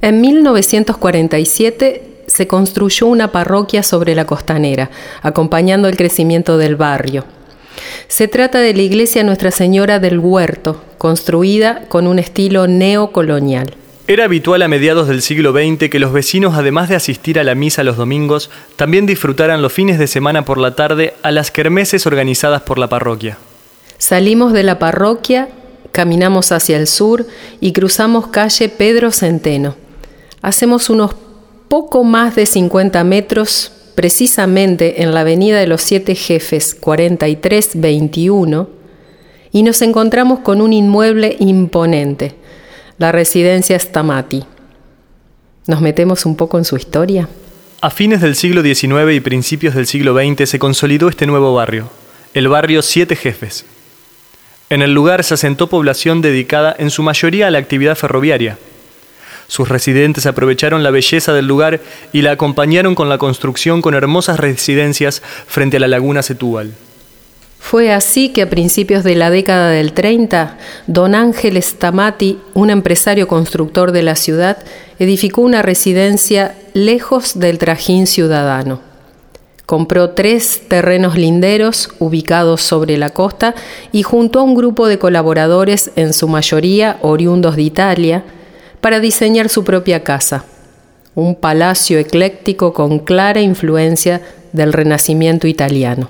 En 0.00 0.20
1947 0.20 2.08
se 2.28 2.46
construyó 2.46 3.08
una 3.08 3.32
parroquia 3.32 3.82
sobre 3.82 4.14
la 4.14 4.26
costanera, 4.26 4.90
acompañando 5.22 5.88
el 5.88 5.96
crecimiento 5.96 6.56
del 6.56 6.76
barrio. 6.76 7.24
Se 8.06 8.28
trata 8.28 8.60
de 8.60 8.74
la 8.74 8.82
iglesia 8.82 9.24
Nuestra 9.24 9.50
Señora 9.50 9.98
del 9.98 10.18
Huerto, 10.18 10.82
construida 10.98 11.86
con 11.88 12.06
un 12.06 12.18
estilo 12.18 12.68
neocolonial. 12.68 13.74
Era 14.06 14.24
habitual 14.24 14.62
a 14.62 14.68
mediados 14.68 15.08
del 15.08 15.20
siglo 15.20 15.52
XX 15.52 15.90
que 15.90 15.98
los 15.98 16.12
vecinos, 16.12 16.54
además 16.54 16.88
de 16.88 16.96
asistir 16.96 17.38
a 17.38 17.44
la 17.44 17.54
misa 17.54 17.82
los 17.82 17.96
domingos, 17.96 18.50
también 18.76 19.04
disfrutaran 19.04 19.62
los 19.62 19.72
fines 19.72 19.98
de 19.98 20.06
semana 20.06 20.44
por 20.44 20.58
la 20.58 20.76
tarde 20.76 21.14
a 21.22 21.30
las 21.30 21.50
kermeses 21.50 22.06
organizadas 22.06 22.62
por 22.62 22.78
la 22.78 22.88
parroquia. 22.88 23.36
Salimos 23.98 24.52
de 24.52 24.62
la 24.62 24.78
parroquia, 24.78 25.48
caminamos 25.92 26.52
hacia 26.52 26.76
el 26.76 26.86
sur 26.86 27.26
y 27.60 27.72
cruzamos 27.72 28.28
calle 28.28 28.68
Pedro 28.68 29.10
Centeno. 29.10 29.87
Hacemos 30.42 30.90
unos 30.90 31.14
poco 31.68 32.04
más 32.04 32.34
de 32.36 32.46
50 32.46 33.04
metros 33.04 33.72
precisamente 33.94 35.02
en 35.02 35.12
la 35.12 35.20
Avenida 35.20 35.58
de 35.58 35.66
los 35.66 35.82
Siete 35.82 36.14
Jefes 36.14 36.74
4321 36.74 38.68
y 39.50 39.62
nos 39.62 39.82
encontramos 39.82 40.40
con 40.40 40.60
un 40.60 40.72
inmueble 40.72 41.36
imponente 41.40 42.34
la 42.98 43.12
residencia 43.12 43.78
Stamati. 43.78 44.44
¿Nos 45.66 45.80
metemos 45.80 46.26
un 46.26 46.36
poco 46.36 46.58
en 46.58 46.64
su 46.64 46.76
historia? 46.76 47.28
A 47.80 47.90
fines 47.90 48.20
del 48.20 48.34
siglo 48.34 48.62
XIX 48.62 49.12
y 49.14 49.20
principios 49.20 49.74
del 49.74 49.86
siglo 49.86 50.16
XX 50.16 50.48
se 50.48 50.58
consolidó 50.58 51.08
este 51.08 51.26
nuevo 51.26 51.54
barrio, 51.54 51.88
el 52.34 52.48
barrio 52.48 52.82
Siete 52.82 53.14
Jefes. 53.14 53.64
En 54.68 54.82
el 54.82 54.92
lugar 54.92 55.22
se 55.22 55.34
asentó 55.34 55.68
población 55.68 56.20
dedicada 56.20 56.74
en 56.76 56.90
su 56.90 57.02
mayoría 57.02 57.46
a 57.46 57.50
la 57.50 57.58
actividad 57.58 57.96
ferroviaria. 57.96 58.58
Sus 59.48 59.70
residentes 59.70 60.26
aprovecharon 60.26 60.82
la 60.82 60.90
belleza 60.90 61.32
del 61.32 61.46
lugar 61.46 61.80
y 62.12 62.20
la 62.20 62.32
acompañaron 62.32 62.94
con 62.94 63.08
la 63.08 63.16
construcción 63.16 63.80
con 63.80 63.94
hermosas 63.94 64.38
residencias 64.38 65.22
frente 65.46 65.78
a 65.78 65.80
la 65.80 65.88
laguna 65.88 66.22
Setúbal. 66.22 66.74
Fue 67.58 67.90
así 67.92 68.28
que 68.28 68.42
a 68.42 68.50
principios 68.50 69.04
de 69.04 69.14
la 69.14 69.30
década 69.30 69.70
del 69.70 69.94
30, 69.94 70.58
don 70.86 71.14
Ángel 71.14 71.60
Stamati, 71.62 72.38
un 72.54 72.70
empresario 72.70 73.26
constructor 73.26 73.90
de 73.92 74.02
la 74.02 74.16
ciudad, 74.16 74.58
edificó 74.98 75.40
una 75.40 75.62
residencia 75.62 76.54
lejos 76.74 77.38
del 77.38 77.58
trajín 77.58 78.06
ciudadano. 78.06 78.80
Compró 79.64 80.10
tres 80.10 80.62
terrenos 80.68 81.16
linderos 81.16 81.90
ubicados 81.98 82.62
sobre 82.62 82.96
la 82.96 83.10
costa 83.10 83.54
y 83.92 84.02
juntó 84.02 84.40
a 84.40 84.42
un 84.42 84.54
grupo 84.54 84.88
de 84.88 84.98
colaboradores, 84.98 85.90
en 85.96 86.14
su 86.14 86.28
mayoría 86.28 86.98
oriundos 87.02 87.56
de 87.56 87.62
Italia, 87.62 88.24
para 88.80 89.00
diseñar 89.00 89.48
su 89.48 89.64
propia 89.64 90.04
casa, 90.04 90.44
un 91.14 91.34
palacio 91.34 91.98
ecléctico 91.98 92.72
con 92.72 93.00
clara 93.00 93.40
influencia 93.40 94.22
del 94.52 94.72
Renacimiento 94.72 95.46
italiano. 95.46 96.08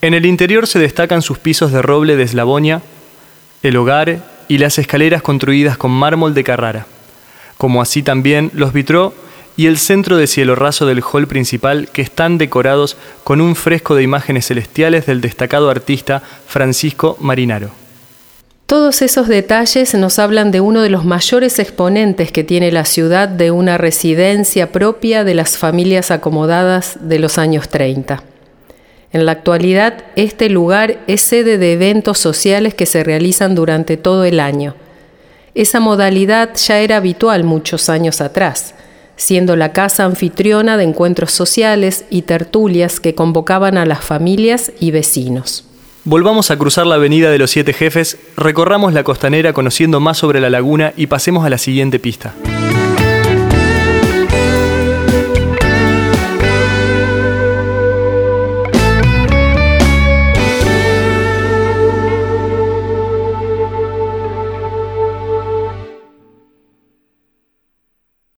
En 0.00 0.14
el 0.14 0.26
interior 0.26 0.66
se 0.66 0.78
destacan 0.78 1.22
sus 1.22 1.38
pisos 1.38 1.72
de 1.72 1.80
roble 1.80 2.16
de 2.16 2.24
Eslavonia, 2.24 2.82
el 3.62 3.76
hogar 3.76 4.18
y 4.48 4.58
las 4.58 4.78
escaleras 4.78 5.22
construidas 5.22 5.76
con 5.76 5.90
mármol 5.90 6.34
de 6.34 6.44
Carrara, 6.44 6.86
como 7.56 7.80
así 7.80 8.02
también 8.02 8.50
los 8.52 8.72
vitró 8.72 9.14
y 9.56 9.66
el 9.66 9.78
centro 9.78 10.16
de 10.16 10.26
cielo 10.26 10.54
raso 10.54 10.86
del 10.86 11.02
hall 11.02 11.26
principal 11.26 11.88
que 11.92 12.02
están 12.02 12.38
decorados 12.38 12.96
con 13.22 13.40
un 13.40 13.54
fresco 13.54 13.94
de 13.94 14.02
imágenes 14.02 14.46
celestiales 14.46 15.06
del 15.06 15.20
destacado 15.20 15.70
artista 15.70 16.22
Francisco 16.46 17.16
Marinaro. 17.20 17.81
Todos 18.72 19.02
esos 19.02 19.28
detalles 19.28 19.92
nos 19.92 20.18
hablan 20.18 20.50
de 20.50 20.62
uno 20.62 20.80
de 20.80 20.88
los 20.88 21.04
mayores 21.04 21.58
exponentes 21.58 22.32
que 22.32 22.42
tiene 22.42 22.72
la 22.72 22.86
ciudad 22.86 23.28
de 23.28 23.50
una 23.50 23.76
residencia 23.76 24.72
propia 24.72 25.24
de 25.24 25.34
las 25.34 25.58
familias 25.58 26.10
acomodadas 26.10 26.96
de 27.02 27.18
los 27.18 27.36
años 27.36 27.68
30. 27.68 28.22
En 29.12 29.26
la 29.26 29.32
actualidad, 29.32 30.04
este 30.16 30.48
lugar 30.48 31.00
es 31.06 31.20
sede 31.20 31.58
de 31.58 31.74
eventos 31.74 32.18
sociales 32.18 32.72
que 32.72 32.86
se 32.86 33.04
realizan 33.04 33.54
durante 33.54 33.98
todo 33.98 34.24
el 34.24 34.40
año. 34.40 34.74
Esa 35.54 35.78
modalidad 35.78 36.56
ya 36.56 36.78
era 36.78 36.96
habitual 36.96 37.44
muchos 37.44 37.90
años 37.90 38.22
atrás, 38.22 38.74
siendo 39.16 39.54
la 39.54 39.74
casa 39.74 40.04
anfitriona 40.04 40.78
de 40.78 40.84
encuentros 40.84 41.32
sociales 41.32 42.06
y 42.08 42.22
tertulias 42.22 43.00
que 43.00 43.14
convocaban 43.14 43.76
a 43.76 43.84
las 43.84 44.02
familias 44.02 44.72
y 44.80 44.92
vecinos. 44.92 45.66
Volvamos 46.04 46.50
a 46.50 46.58
cruzar 46.58 46.84
la 46.84 46.96
avenida 46.96 47.30
de 47.30 47.38
los 47.38 47.52
Siete 47.52 47.72
Jefes, 47.72 48.18
recorramos 48.36 48.92
la 48.92 49.04
costanera 49.04 49.52
conociendo 49.52 50.00
más 50.00 50.18
sobre 50.18 50.40
la 50.40 50.50
laguna 50.50 50.92
y 50.96 51.06
pasemos 51.06 51.46
a 51.46 51.48
la 51.48 51.58
siguiente 51.58 52.00
pista. 52.00 52.34